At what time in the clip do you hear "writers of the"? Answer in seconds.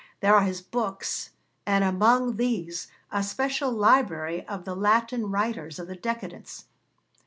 5.29-5.95